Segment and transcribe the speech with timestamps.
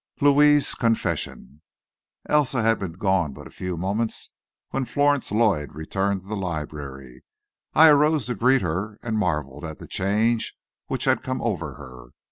[0.19, 1.61] LOUIS'S CONFESSION
[2.27, 4.31] Elsa had been gone but a few moments
[4.71, 7.23] when Florence Lloyd returned to the library.
[7.75, 10.55] I arose to greet her and marvelled at the change
[10.87, 12.07] which had come over her.